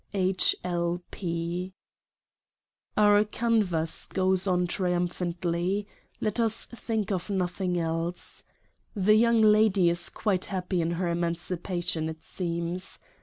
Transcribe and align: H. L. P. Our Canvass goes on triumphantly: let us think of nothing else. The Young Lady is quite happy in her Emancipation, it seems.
H. 0.15 0.55
L. 0.63 0.99
P. 1.11 1.73
Our 2.97 3.23
Canvass 3.23 4.07
goes 4.07 4.47
on 4.47 4.65
triumphantly: 4.65 5.85
let 6.19 6.39
us 6.39 6.65
think 6.65 7.11
of 7.11 7.29
nothing 7.29 7.77
else. 7.79 8.43
The 8.95 9.13
Young 9.13 9.43
Lady 9.43 9.91
is 9.91 10.09
quite 10.09 10.45
happy 10.45 10.81
in 10.81 10.93
her 10.93 11.07
Emancipation, 11.07 12.09
it 12.09 12.23
seems. 12.23 12.97